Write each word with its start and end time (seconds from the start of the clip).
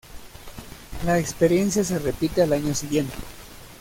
La 1.05 1.19
experiencia 1.19 1.83
se 1.83 1.99
repite 1.99 2.41
al 2.41 2.53
año 2.53 2.73
siguiente. 2.73 3.13